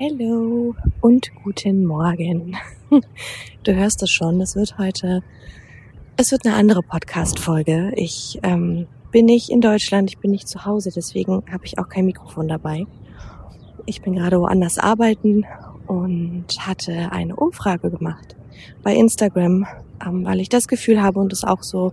[0.00, 2.56] Hallo und guten Morgen.
[3.64, 5.24] Du hörst es schon, es wird heute,
[6.16, 7.90] es wird eine andere Podcast-Folge.
[7.96, 11.88] Ich ähm, bin nicht in Deutschland, ich bin nicht zu Hause, deswegen habe ich auch
[11.88, 12.86] kein Mikrofon dabei.
[13.86, 15.44] Ich bin gerade woanders arbeiten
[15.88, 18.36] und hatte eine Umfrage gemacht
[18.84, 19.66] bei Instagram,
[20.06, 21.92] ähm, weil ich das Gefühl habe und es auch so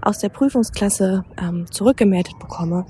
[0.00, 2.86] aus der Prüfungsklasse ähm, zurückgemeldet bekomme,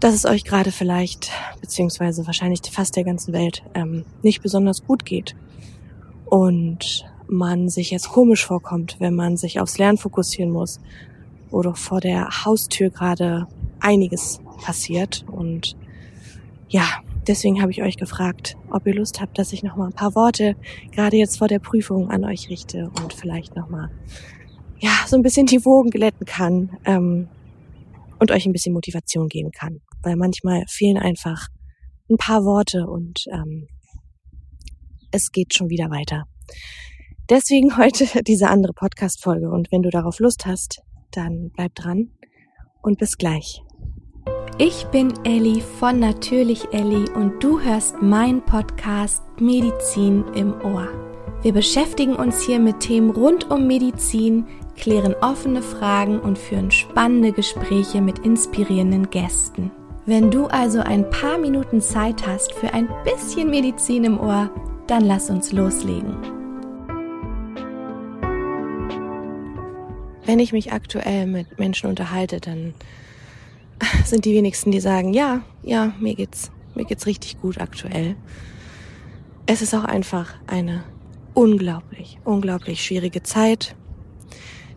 [0.00, 1.30] dass es euch gerade vielleicht,
[1.60, 5.36] beziehungsweise wahrscheinlich fast der ganzen Welt, ähm, nicht besonders gut geht.
[6.24, 10.80] Und man sich jetzt komisch vorkommt, wenn man sich aufs Lernen fokussieren muss,
[11.50, 13.46] doch vor der Haustür gerade
[13.78, 15.24] einiges passiert.
[15.30, 15.76] Und
[16.68, 16.84] ja,
[17.26, 20.14] deswegen habe ich euch gefragt, ob ihr Lust habt, dass ich noch mal ein paar
[20.14, 20.56] Worte
[20.92, 23.90] gerade jetzt vor der Prüfung an euch richte und vielleicht noch mal
[24.78, 27.28] ja so ein bisschen die Wogen glätten kann ähm,
[28.18, 31.48] und euch ein bisschen Motivation geben kann weil manchmal fehlen einfach
[32.10, 33.68] ein paar Worte und ähm,
[35.12, 36.24] es geht schon wieder weiter.
[37.28, 42.10] Deswegen heute diese andere Podcast-Folge und wenn du darauf Lust hast, dann bleib dran
[42.82, 43.62] und bis gleich.
[44.58, 50.88] Ich bin Elli von Natürlich Elli und du hörst meinen Podcast Medizin im Ohr.
[51.42, 57.32] Wir beschäftigen uns hier mit Themen rund um Medizin, klären offene Fragen und führen spannende
[57.32, 59.70] Gespräche mit inspirierenden Gästen.
[60.10, 64.50] Wenn du also ein paar Minuten Zeit hast für ein bisschen Medizin im Ohr,
[64.88, 66.16] dann lass uns loslegen.
[70.24, 72.74] Wenn ich mich aktuell mit Menschen unterhalte, dann
[74.04, 78.16] sind die wenigsten, die sagen, ja, ja, mir geht's, mir geht's richtig gut aktuell.
[79.46, 80.82] Es ist auch einfach eine
[81.34, 83.76] unglaublich, unglaublich schwierige Zeit.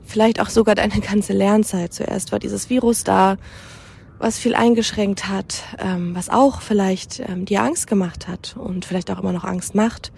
[0.04, 1.92] Vielleicht auch sogar deine ganze Lernzeit.
[1.92, 3.38] Zuerst war dieses Virus da
[4.24, 9.12] was viel eingeschränkt hat, ähm, was auch vielleicht ähm, dir Angst gemacht hat und vielleicht
[9.12, 10.14] auch immer noch Angst macht.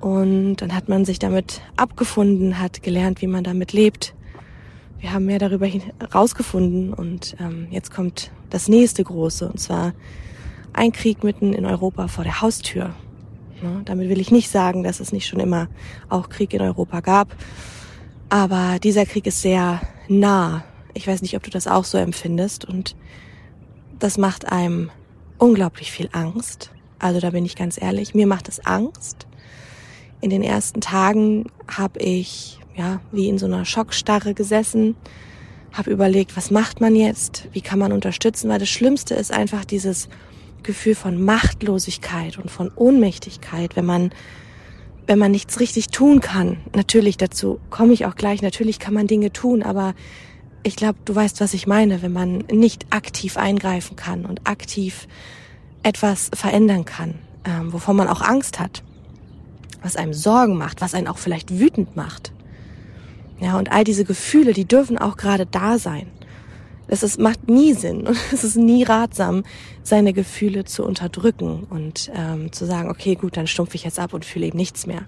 [0.00, 4.14] Und dann hat man sich damit abgefunden, hat gelernt, wie man damit lebt.
[5.00, 9.94] Wir haben mehr darüber herausgefunden und ähm, jetzt kommt das nächste große und zwar
[10.74, 12.94] ein Krieg mitten in Europa vor der Haustür.
[13.62, 15.68] Ja, damit will ich nicht sagen, dass es nicht schon immer
[16.10, 17.34] auch Krieg in Europa gab,
[18.28, 20.64] aber dieser Krieg ist sehr nah
[20.96, 22.96] ich weiß nicht, ob du das auch so empfindest und
[23.98, 24.90] das macht einem
[25.38, 26.70] unglaublich viel Angst.
[26.98, 29.26] Also da bin ich ganz ehrlich, mir macht es Angst.
[30.20, 34.96] In den ersten Tagen habe ich ja wie in so einer Schockstarre gesessen,
[35.72, 39.66] habe überlegt, was macht man jetzt, wie kann man unterstützen, weil das Schlimmste ist einfach
[39.66, 40.08] dieses
[40.62, 44.10] Gefühl von Machtlosigkeit und von Ohnmächtigkeit, wenn man
[45.08, 46.58] wenn man nichts richtig tun kann.
[46.74, 48.42] Natürlich dazu komme ich auch gleich.
[48.42, 49.94] Natürlich kann man Dinge tun, aber
[50.66, 55.06] ich glaube, du weißt, was ich meine, wenn man nicht aktiv eingreifen kann und aktiv
[55.84, 58.82] etwas verändern kann, ähm, wovon man auch Angst hat,
[59.80, 62.32] was einem Sorgen macht, was einen auch vielleicht wütend macht.
[63.38, 66.08] Ja, und all diese Gefühle, die dürfen auch gerade da sein.
[66.88, 69.44] Es ist, macht nie Sinn und es ist nie ratsam,
[69.84, 74.14] seine Gefühle zu unterdrücken und ähm, zu sagen, okay, gut, dann stumpfe ich jetzt ab
[74.14, 75.02] und fühle eben nichts mehr.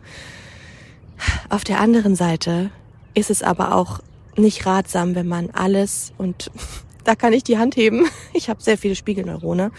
[1.49, 2.71] Auf der anderen Seite
[3.15, 3.99] ist es aber auch
[4.39, 6.51] nicht ratsam, wenn man alles, und
[7.05, 9.71] da kann ich die Hand heben, ich habe sehr viele Spiegelneurone,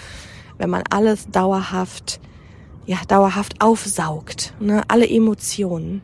[0.58, 2.20] wenn man alles dauerhaft,
[2.86, 6.02] ja, dauerhaft aufsaugt, ne, alle Emotionen,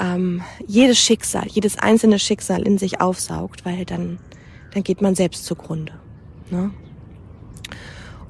[0.00, 4.18] ähm, jedes Schicksal, jedes einzelne Schicksal in sich aufsaugt, weil dann,
[4.72, 5.92] dann geht man selbst zugrunde.
[6.50, 6.70] Ne?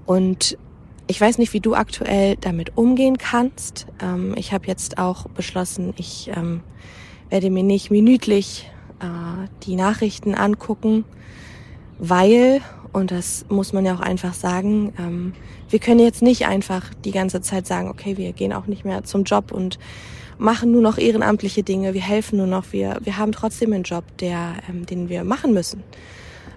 [0.04, 0.58] Und
[1.06, 3.86] ich weiß nicht, wie du aktuell damit umgehen kannst.
[4.00, 6.62] Ähm, ich habe jetzt auch beschlossen, ich ähm,
[7.30, 8.70] werde mir nicht minütlich
[9.02, 11.04] äh, die Nachrichten angucken,
[11.98, 12.60] weil,
[12.92, 15.32] und das muss man ja auch einfach sagen, ähm,
[15.68, 19.04] wir können jetzt nicht einfach die ganze Zeit sagen, okay, wir gehen auch nicht mehr
[19.04, 19.78] zum Job und
[20.38, 24.04] machen nur noch ehrenamtliche Dinge, wir helfen nur noch, wir, wir haben trotzdem einen Job,
[24.18, 25.82] der, ähm, den wir machen müssen.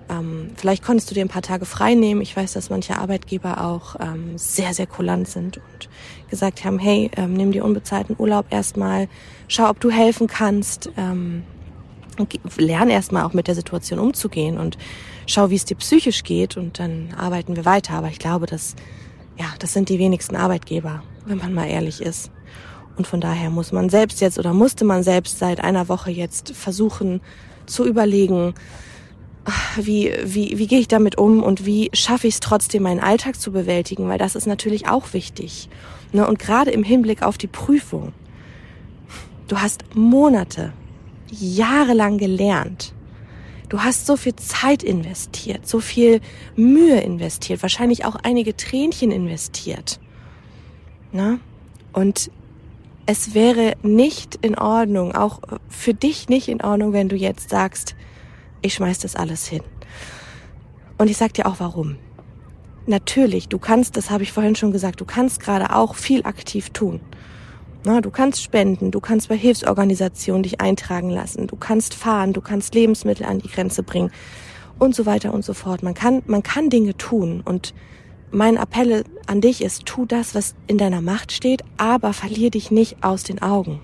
[0.10, 2.22] Ähm, vielleicht konntest du dir ein paar Tage frei nehmen.
[2.22, 5.90] Ich weiß, dass manche Arbeitgeber auch ähm, sehr, sehr kulant sind und
[6.30, 9.08] gesagt haben, hey, ähm, nimm dir unbezahlten Urlaub erstmal,
[9.48, 10.92] schau, ob du helfen kannst.
[10.98, 11.44] Ähm,
[12.58, 14.78] lern erstmal auch mit der Situation umzugehen und
[15.28, 17.94] schau, wie es dir psychisch geht und dann arbeiten wir weiter.
[17.94, 18.76] Aber ich glaube, dass,
[19.38, 22.32] ja, das sind die wenigsten Arbeitgeber, wenn man mal ehrlich ist.
[22.98, 26.56] Und von daher muss man selbst jetzt oder musste man selbst seit einer Woche jetzt
[26.56, 27.22] versuchen
[27.66, 28.54] zu überlegen,
[29.76, 33.40] wie, wie, wie gehe ich damit um und wie schaffe ich es trotzdem, meinen Alltag
[33.40, 35.70] zu bewältigen, weil das ist natürlich auch wichtig.
[36.14, 36.26] Ne?
[36.28, 38.14] Und gerade im Hinblick auf die Prüfung.
[39.48, 40.74] Du hast Monate
[41.32, 42.94] jahrelang gelernt.
[43.70, 46.22] Du hast so viel Zeit investiert, so viel
[46.56, 50.00] Mühe investiert, wahrscheinlich auch einige Tränchen investiert.
[51.12, 51.40] Ne?
[51.94, 52.30] Und
[53.08, 55.40] es wäre nicht in Ordnung, auch
[55.70, 57.96] für dich nicht in Ordnung, wenn du jetzt sagst,
[58.62, 59.62] ich schmeiß das alles hin.
[60.98, 61.98] Und ich sag dir auch warum.
[62.88, 66.70] Natürlich, du kannst, das habe ich vorhin schon gesagt, du kannst gerade auch viel aktiv
[66.70, 67.00] tun.
[67.88, 72.42] Na, du kannst spenden, du kannst bei Hilfsorganisationen dich eintragen lassen, du kannst fahren, du
[72.42, 74.10] kannst Lebensmittel an die Grenze bringen
[74.80, 75.84] und so weiter und so fort.
[75.84, 77.76] Man kann, man kann Dinge tun und
[78.32, 82.72] mein Appell an dich ist, tu das, was in deiner Macht steht, aber verlier dich
[82.72, 83.80] nicht aus den Augen.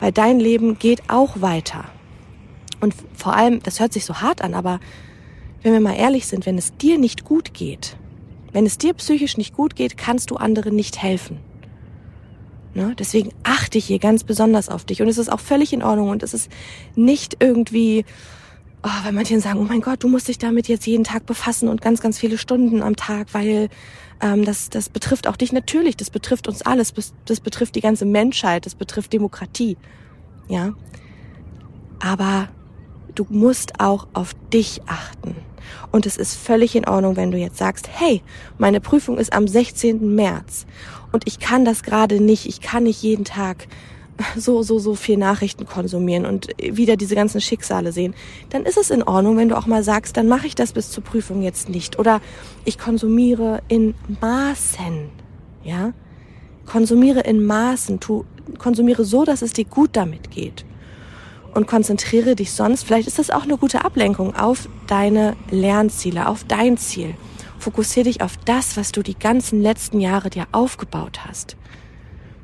[0.00, 1.84] Weil dein Leben geht auch weiter.
[2.80, 4.80] Und vor allem, das hört sich so hart an, aber
[5.62, 7.96] wenn wir mal ehrlich sind, wenn es dir nicht gut geht,
[8.50, 11.38] wenn es dir psychisch nicht gut geht, kannst du anderen nicht helfen.
[12.74, 12.94] Ne?
[12.98, 15.02] Deswegen achte ich hier ganz besonders auf dich.
[15.02, 16.10] Und es ist auch völlig in Ordnung.
[16.10, 16.50] Und es ist
[16.94, 18.04] nicht irgendwie,
[18.82, 21.68] oh, weil manche sagen, oh mein Gott, du musst dich damit jetzt jeden Tag befassen
[21.68, 23.68] und ganz, ganz viele Stunden am Tag, weil
[24.20, 26.92] ähm, das, das betrifft auch dich natürlich, das betrifft uns alles,
[27.24, 29.76] das betrifft die ganze Menschheit, das betrifft Demokratie.
[30.48, 30.74] Ja.
[32.00, 32.48] Aber
[33.14, 35.36] du musst auch auf dich achten.
[35.90, 38.22] Und es ist völlig in Ordnung, wenn du jetzt sagst, hey,
[38.58, 40.14] meine Prüfung ist am 16.
[40.14, 40.66] März
[41.12, 43.66] und ich kann das gerade nicht, ich kann nicht jeden Tag
[44.36, 48.14] so, so, so viel Nachrichten konsumieren und wieder diese ganzen Schicksale sehen,
[48.50, 50.90] dann ist es in Ordnung, wenn du auch mal sagst, dann mache ich das bis
[50.90, 51.98] zur Prüfung jetzt nicht.
[51.98, 52.20] Oder
[52.64, 55.08] ich konsumiere in Maßen,
[55.64, 55.92] ja?
[56.66, 58.24] Konsumiere in Maßen, tu,
[58.58, 60.64] konsumiere so, dass es dir gut damit geht
[61.54, 66.44] und konzentriere dich sonst, vielleicht ist das auch eine gute Ablenkung, auf deine Lernziele, auf
[66.44, 67.14] dein Ziel.
[67.58, 71.56] Fokussiere dich auf das, was du die ganzen letzten Jahre dir aufgebaut hast.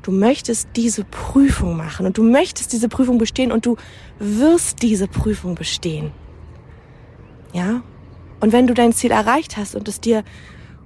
[0.03, 3.75] Du möchtest diese Prüfung machen und du möchtest diese Prüfung bestehen und du
[4.19, 6.11] wirst diese Prüfung bestehen.
[7.53, 7.81] Ja?
[8.39, 10.23] Und wenn du dein Ziel erreicht hast und es dir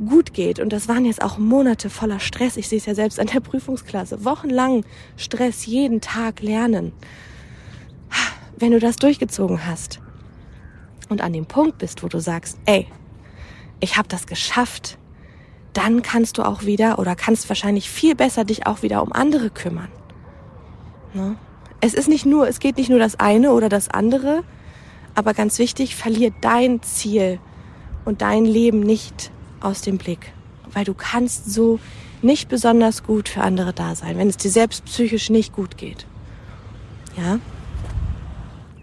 [0.03, 3.19] gut geht, und das waren jetzt auch Monate voller Stress, ich sehe es ja selbst
[3.19, 4.85] an der Prüfungsklasse, wochenlang
[5.17, 6.93] Stress, jeden Tag lernen,
[8.61, 9.99] wenn du das durchgezogen hast
[11.09, 12.87] und an dem Punkt bist, wo du sagst, ey,
[13.79, 14.97] ich habe das geschafft,
[15.73, 19.49] dann kannst du auch wieder oder kannst wahrscheinlich viel besser dich auch wieder um andere
[19.49, 19.89] kümmern.
[21.13, 21.35] Ne?
[21.79, 24.43] Es ist nicht nur, es geht nicht nur das eine oder das andere,
[25.15, 27.39] aber ganz wichtig, verlier dein Ziel
[28.05, 30.33] und dein Leben nicht aus dem Blick,
[30.73, 31.79] weil du kannst so
[32.21, 36.05] nicht besonders gut für andere da sein, wenn es dir selbst psychisch nicht gut geht.
[37.17, 37.39] Ja?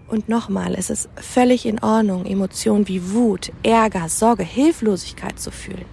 [0.08, 5.84] Und nochmal, es ist völlig in Ordnung, Emotionen wie Wut, Ärger, Sorge, Hilflosigkeit zu fühlen.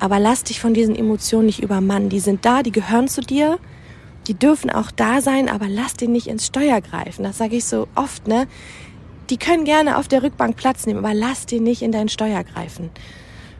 [0.00, 2.08] Aber lass dich von diesen Emotionen nicht übermannen.
[2.08, 3.58] Die sind da, die gehören zu dir,
[4.28, 7.22] die dürfen auch da sein, aber lass den nicht ins Steuer greifen.
[7.22, 8.46] Das sage ich so oft, ne?
[9.28, 12.44] Die können gerne auf der Rückbank Platz nehmen, aber lass den nicht in dein Steuer
[12.44, 12.88] greifen.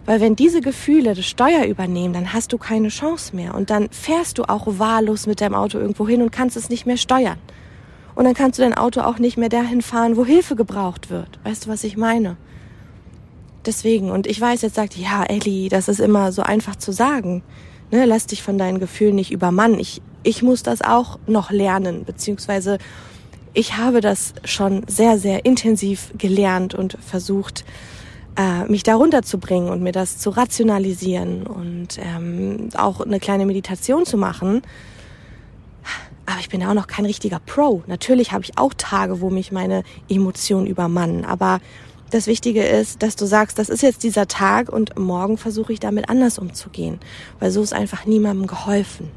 [0.07, 3.55] Weil wenn diese Gefühle das Steuer übernehmen, dann hast du keine Chance mehr.
[3.55, 6.87] Und dann fährst du auch wahllos mit deinem Auto irgendwo hin und kannst es nicht
[6.87, 7.39] mehr steuern.
[8.19, 11.39] Und dann kannst du dein Auto auch nicht mehr dahin fahren, wo Hilfe gebraucht wird.
[11.45, 12.37] Weißt du, was ich meine?
[13.65, 17.45] Deswegen, und ich weiß, jetzt sagt, ja, Ellie, das ist immer so einfach zu sagen.
[17.93, 19.79] Ne, lass dich von deinen Gefühlen nicht übermannen.
[19.79, 22.79] Ich, ich muss das auch noch lernen, beziehungsweise
[23.55, 27.65] ich habe das schon sehr, sehr intensiv gelernt und versucht,
[28.37, 34.05] äh, mich da runterzubringen und mir das zu rationalisieren und ähm, auch eine kleine Meditation
[34.05, 34.63] zu machen,
[36.29, 37.83] aber ich bin auch noch kein richtiger Pro.
[37.87, 41.25] Natürlich habe ich auch Tage, wo mich meine Emotionen übermannen.
[41.25, 41.61] Aber
[42.11, 45.81] das Wichtige ist, dass du sagst, das ist jetzt dieser Tag und morgen versuche ich
[45.81, 47.01] damit anders umzugehen.
[47.41, 49.11] Weil so ist einfach niemandem geholfen.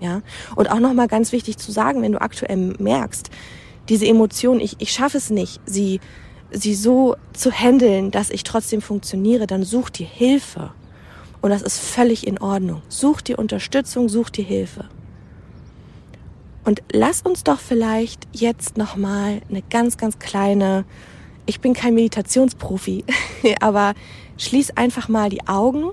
[0.00, 0.22] Ja.
[0.56, 3.30] Und auch nochmal ganz wichtig zu sagen, wenn du aktuell merkst,
[3.88, 6.00] diese Emotionen, ich, ich schaffe es nicht, sie,
[6.50, 10.72] sie so zu handeln, dass ich trotzdem funktioniere, dann such dir Hilfe.
[11.42, 12.82] Und das ist völlig in Ordnung.
[12.88, 14.88] Such dir Unterstützung, such dir Hilfe.
[16.70, 20.84] Und lass uns doch vielleicht jetzt nochmal eine ganz, ganz kleine,
[21.44, 23.04] ich bin kein Meditationsprofi,
[23.60, 23.94] aber
[24.38, 25.90] schließ einfach mal die Augen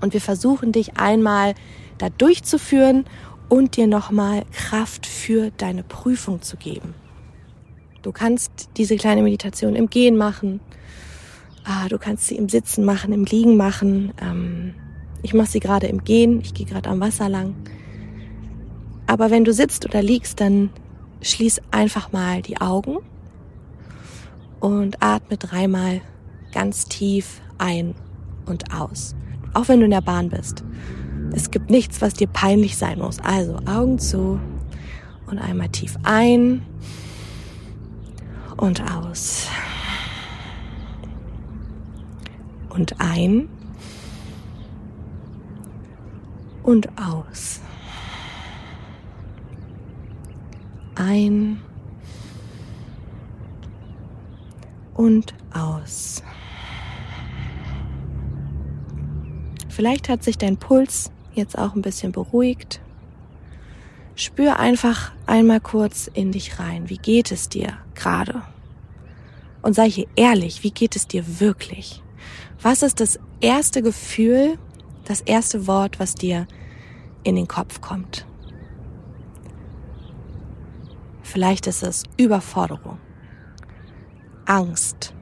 [0.00, 1.56] und wir versuchen dich einmal
[1.98, 3.04] da durchzuführen
[3.48, 6.94] und dir nochmal Kraft für deine Prüfung zu geben.
[8.02, 10.60] Du kannst diese kleine Meditation im Gehen machen,
[11.64, 14.12] ah, du kannst sie im Sitzen machen, im Liegen machen.
[14.22, 14.74] Ähm,
[15.24, 17.56] ich mache sie gerade im Gehen, ich gehe gerade am Wasser lang.
[19.08, 20.68] Aber wenn du sitzt oder liegst, dann
[21.22, 22.98] schließ einfach mal die Augen
[24.60, 26.02] und atme dreimal
[26.52, 27.94] ganz tief ein
[28.44, 29.16] und aus.
[29.54, 30.62] Auch wenn du in der Bahn bist.
[31.32, 33.18] Es gibt nichts, was dir peinlich sein muss.
[33.20, 34.38] Also Augen zu
[35.26, 36.62] und einmal tief ein
[38.58, 39.46] und aus.
[42.68, 43.48] Und ein
[46.62, 47.62] und aus.
[50.98, 51.62] Ein
[54.94, 56.24] und aus.
[59.68, 62.80] Vielleicht hat sich dein Puls jetzt auch ein bisschen beruhigt.
[64.16, 66.90] Spür einfach einmal kurz in dich rein.
[66.90, 68.42] Wie geht es dir gerade?
[69.62, 72.02] Und sei hier ehrlich, wie geht es dir wirklich?
[72.60, 74.58] Was ist das erste Gefühl,
[75.04, 76.48] das erste Wort, was dir
[77.22, 78.27] in den Kopf kommt?
[81.30, 82.98] Vielleicht ist es Überforderung,
[84.46, 85.12] Angst,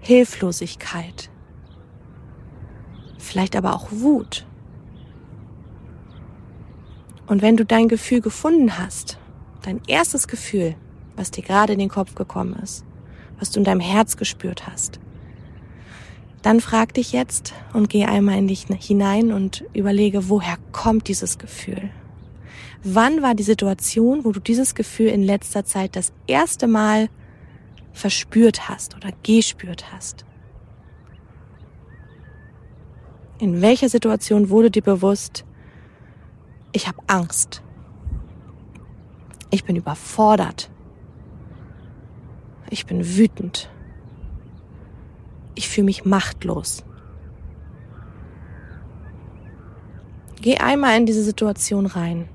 [0.00, 1.30] Hilflosigkeit,
[3.16, 4.44] vielleicht aber auch Wut.
[7.28, 9.20] Und wenn du dein Gefühl gefunden hast,
[9.62, 10.74] dein erstes Gefühl,
[11.14, 12.84] was dir gerade in den Kopf gekommen ist,
[13.38, 14.98] was du in deinem Herz gespürt hast,
[16.42, 21.38] dann frag dich jetzt und geh einmal in dich hinein und überlege, woher kommt dieses
[21.38, 21.90] Gefühl?
[22.86, 27.08] Wann war die Situation, wo du dieses Gefühl in letzter Zeit das erste Mal
[27.94, 30.26] verspürt hast oder gespürt hast?
[33.38, 35.46] In welcher Situation wurde dir bewusst,
[36.72, 37.62] ich habe Angst.
[39.50, 40.70] Ich bin überfordert.
[42.68, 43.70] Ich bin wütend.
[45.54, 46.84] Ich fühle mich machtlos.
[50.42, 52.28] Geh einmal in diese Situation rein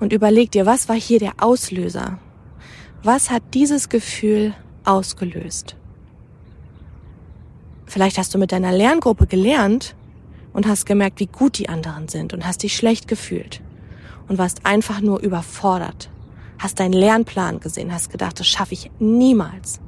[0.00, 2.18] und überleg dir, was war hier der Auslöser?
[3.02, 4.54] Was hat dieses Gefühl
[4.84, 5.76] ausgelöst?
[7.86, 9.94] Vielleicht hast du mit deiner Lerngruppe gelernt
[10.52, 13.60] und hast gemerkt, wie gut die anderen sind und hast dich schlecht gefühlt
[14.28, 16.10] und warst einfach nur überfordert.
[16.58, 19.80] Hast deinen Lernplan gesehen, hast gedacht, das schaffe ich niemals.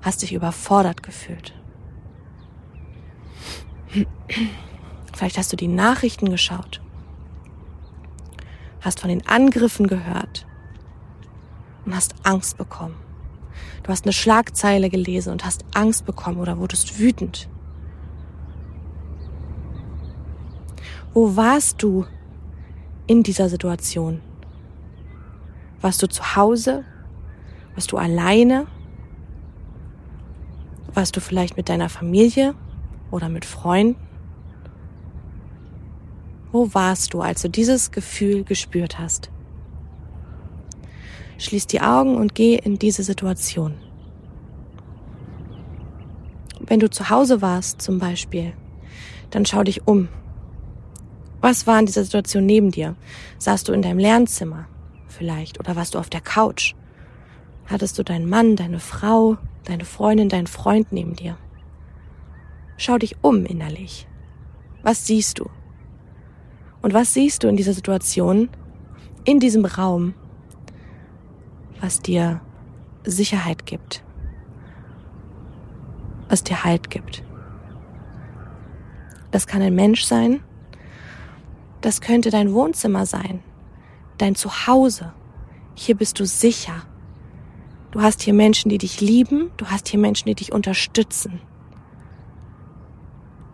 [0.00, 1.54] Hast dich überfordert gefühlt.
[5.14, 6.80] Vielleicht hast du die Nachrichten geschaut,
[8.80, 10.46] hast von den Angriffen gehört
[11.84, 12.96] und hast Angst bekommen.
[13.82, 17.48] Du hast eine Schlagzeile gelesen und hast Angst bekommen oder wurdest wütend.
[21.14, 22.06] Wo warst du
[23.06, 24.20] in dieser Situation?
[25.80, 26.84] Warst du zu Hause?
[27.74, 28.66] Warst du alleine?
[30.92, 32.54] Warst du vielleicht mit deiner Familie
[33.10, 34.07] oder mit Freunden?
[36.50, 39.30] Wo warst du, als du dieses Gefühl gespürt hast?
[41.38, 43.74] Schließ die Augen und geh in diese Situation.
[46.60, 48.54] Wenn du zu Hause warst zum Beispiel,
[49.30, 50.08] dann schau dich um.
[51.40, 52.96] Was war in dieser Situation neben dir?
[53.38, 54.66] Saßt du in deinem Lernzimmer
[55.06, 56.74] vielleicht oder warst du auf der Couch?
[57.66, 61.36] Hattest du deinen Mann, deine Frau, deine Freundin, deinen Freund neben dir?
[62.76, 64.08] Schau dich um innerlich.
[64.82, 65.48] Was siehst du?
[66.82, 68.48] Und was siehst du in dieser Situation,
[69.24, 70.14] in diesem Raum,
[71.80, 72.40] was dir
[73.04, 74.02] Sicherheit gibt,
[76.28, 77.22] was dir Halt gibt.
[79.30, 80.40] Das kann ein Mensch sein,
[81.80, 83.40] das könnte dein Wohnzimmer sein,
[84.18, 85.12] dein Zuhause.
[85.74, 86.82] Hier bist du sicher.
[87.90, 91.40] Du hast hier Menschen, die dich lieben, du hast hier Menschen, die dich unterstützen.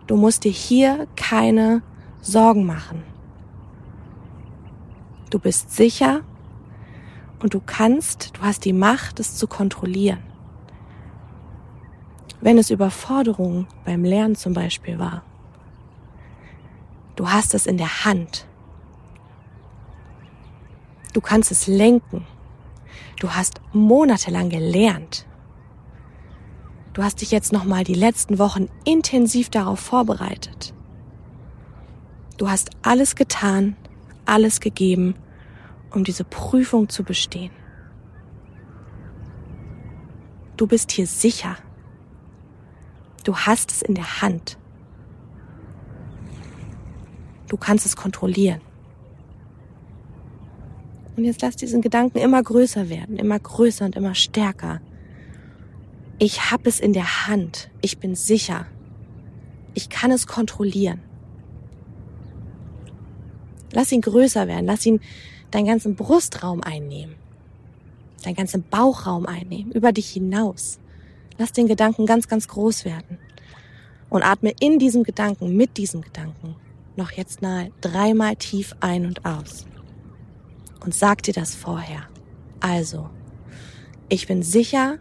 [0.06, 1.82] Du musst dir hier keine
[2.20, 3.13] Sorgen machen.
[5.34, 6.20] Du bist sicher
[7.42, 10.22] und du kannst, du hast die Macht, es zu kontrollieren.
[12.40, 15.24] Wenn es Überforderung beim Lernen zum Beispiel war,
[17.16, 18.46] du hast es in der Hand.
[21.12, 22.24] Du kannst es lenken.
[23.18, 25.26] Du hast monatelang gelernt.
[26.92, 30.72] Du hast dich jetzt noch mal die letzten Wochen intensiv darauf vorbereitet.
[32.36, 33.74] Du hast alles getan,
[34.26, 35.16] alles gegeben,
[35.94, 37.52] um diese Prüfung zu bestehen.
[40.56, 41.56] Du bist hier sicher.
[43.24, 44.58] Du hast es in der Hand.
[47.48, 48.60] Du kannst es kontrollieren.
[51.16, 54.80] Und jetzt lass diesen Gedanken immer größer werden, immer größer und immer stärker.
[56.18, 57.70] Ich habe es in der Hand.
[57.80, 58.66] Ich bin sicher.
[59.74, 61.02] Ich kann es kontrollieren.
[63.72, 64.66] Lass ihn größer werden.
[64.66, 65.00] Lass ihn
[65.54, 67.14] deinen ganzen Brustraum einnehmen,
[68.24, 70.80] deinen ganzen Bauchraum einnehmen, über dich hinaus.
[71.38, 73.18] Lass den Gedanken ganz, ganz groß werden
[74.10, 76.56] und atme in diesem Gedanken, mit diesem Gedanken,
[76.96, 79.66] noch jetzt nahe dreimal tief ein und aus.
[80.84, 82.02] Und sag dir das vorher.
[82.58, 83.08] Also,
[84.08, 84.98] ich bin sicher,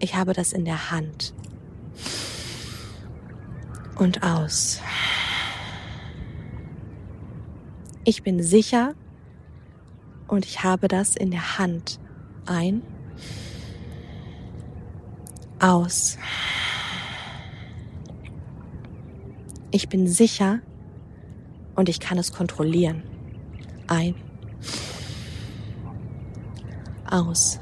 [0.00, 1.32] ich habe das in der Hand.
[3.96, 4.80] Und aus.
[8.04, 8.94] Ich bin sicher
[10.32, 12.00] und ich habe das in der Hand.
[12.46, 12.80] Ein.
[15.60, 16.16] Aus.
[19.70, 20.60] Ich bin sicher
[21.76, 23.02] und ich kann es kontrollieren.
[23.88, 24.14] Ein.
[27.10, 27.60] Aus.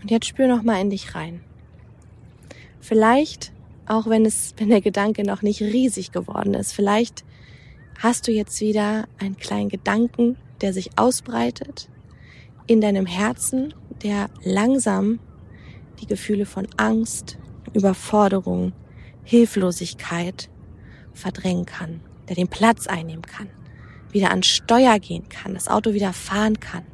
[0.00, 1.42] Und jetzt spür noch mal in dich rein.
[2.78, 3.52] Vielleicht,
[3.86, 7.24] auch wenn es, wenn der Gedanke noch nicht riesig geworden ist, vielleicht
[8.02, 11.88] hast du jetzt wieder einen kleinen Gedanken, der sich ausbreitet
[12.66, 15.20] in deinem Herzen, der langsam
[16.00, 17.38] die Gefühle von Angst,
[17.74, 18.72] Überforderung,
[19.22, 20.50] Hilflosigkeit
[21.12, 23.48] verdrängen kann, der den Platz einnehmen kann,
[24.10, 26.84] wieder an Steuer gehen kann, das Auto wieder fahren kann.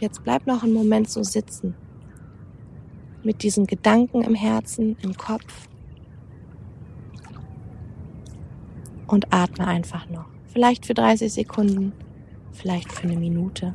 [0.00, 1.74] Jetzt bleib noch einen Moment so sitzen,
[3.22, 5.66] mit diesen Gedanken im Herzen, im Kopf
[9.06, 10.26] und atme einfach noch.
[10.52, 11.92] Vielleicht für 30 Sekunden,
[12.52, 13.74] vielleicht für eine Minute.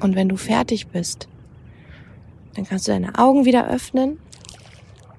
[0.00, 1.28] Und wenn du fertig bist,
[2.54, 4.18] dann kannst du deine Augen wieder öffnen.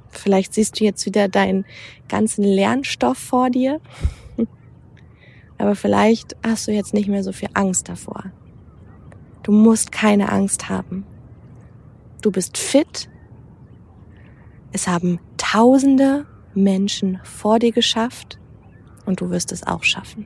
[0.10, 1.66] Vielleicht siehst du jetzt wieder deinen
[2.08, 3.80] ganzen Lernstoff vor dir.
[5.58, 8.32] Aber vielleicht hast du jetzt nicht mehr so viel Angst davor.
[9.44, 11.06] Du musst keine Angst haben.
[12.22, 13.10] Du bist fit.
[14.72, 18.40] Es haben tausende Menschen vor dir geschafft
[19.06, 20.26] und du wirst es auch schaffen.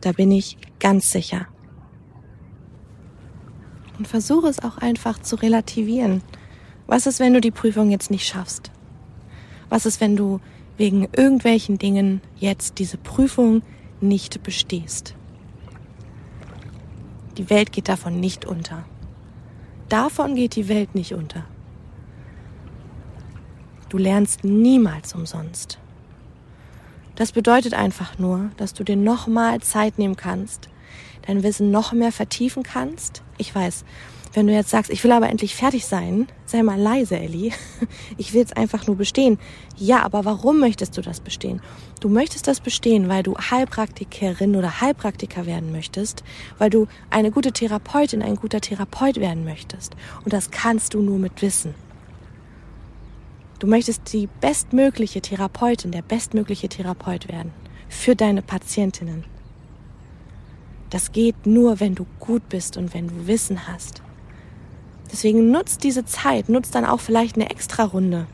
[0.00, 1.46] Da bin ich ganz sicher
[3.98, 6.22] und versuche es auch einfach zu relativieren.
[6.86, 8.70] Was ist, wenn du die Prüfung jetzt nicht schaffst?
[9.68, 10.40] Was ist, wenn du
[10.76, 13.62] wegen irgendwelchen Dingen jetzt diese Prüfung
[14.00, 15.17] nicht bestehst?
[17.38, 18.84] Die Welt geht davon nicht unter.
[19.88, 21.44] Davon geht die Welt nicht unter.
[23.88, 25.78] Du lernst niemals umsonst.
[27.14, 30.68] Das bedeutet einfach nur, dass du dir nochmal Zeit nehmen kannst,
[31.26, 33.22] dein Wissen noch mehr vertiefen kannst.
[33.38, 33.84] Ich weiß,
[34.34, 37.52] wenn du jetzt sagst, ich will aber endlich fertig sein, sei mal leise, Ellie.
[38.16, 39.38] Ich will jetzt einfach nur bestehen.
[39.76, 41.60] Ja, aber warum möchtest du das bestehen?
[42.00, 46.24] Du möchtest das bestehen, weil du Heilpraktikerin oder Heilpraktiker werden möchtest,
[46.58, 49.94] weil du eine gute Therapeutin, ein guter Therapeut werden möchtest.
[50.24, 51.74] Und das kannst du nur mit Wissen.
[53.58, 57.52] Du möchtest die bestmögliche Therapeutin, der bestmögliche Therapeut werden.
[57.88, 59.24] Für deine Patientinnen.
[60.90, 64.02] Das geht nur, wenn du gut bist und wenn du Wissen hast.
[65.10, 68.26] Deswegen nutzt diese Zeit, nutzt dann auch vielleicht eine extra Runde,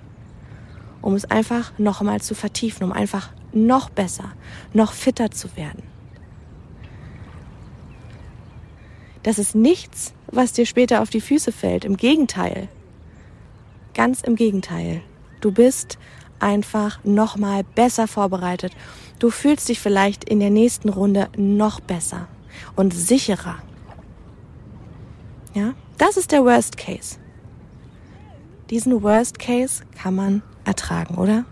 [1.02, 4.32] um es einfach noch einmal zu vertiefen, um einfach noch besser,
[4.72, 5.82] noch fitter zu werden.
[9.22, 11.84] Das ist nichts, was dir später auf die Füße fällt.
[11.84, 12.68] Im Gegenteil.
[13.94, 15.00] Ganz im Gegenteil.
[15.40, 15.98] Du bist
[16.40, 18.72] einfach noch mal besser vorbereitet.
[19.18, 22.28] Du fühlst dich vielleicht in der nächsten Runde noch besser
[22.76, 23.56] und sicherer.
[25.54, 27.18] Ja, das ist der Worst Case.
[28.70, 31.44] Diesen Worst Case kann man ertragen, oder?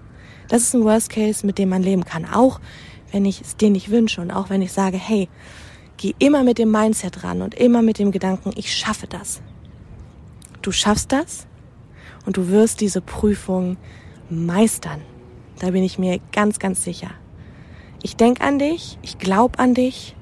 [0.49, 2.25] Das ist ein Worst Case, mit dem man leben kann.
[2.25, 2.61] Auch
[3.11, 5.29] wenn ich es dir nicht wünsche und auch wenn ich sage, hey,
[5.97, 9.41] geh immer mit dem Mindset ran und immer mit dem Gedanken, ich schaffe das.
[10.63, 11.47] Du schaffst das
[12.27, 13.77] und du wirst diese Prüfung
[14.31, 15.03] meistern.
[15.59, 17.11] Da bin ich mir ganz, ganz sicher.
[18.03, 20.17] Ich denke an dich, ich glaube an dich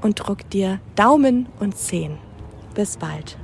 [0.00, 2.18] und drück dir Daumen und Zehen.
[2.74, 3.39] Bis bald.